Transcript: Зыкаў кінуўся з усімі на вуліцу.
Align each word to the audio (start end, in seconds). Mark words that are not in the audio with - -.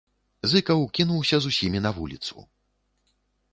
Зыкаў 0.53 0.79
кінуўся 0.99 1.35
з 1.45 1.53
усімі 1.53 1.83
на 1.89 1.93
вуліцу. 1.99 2.35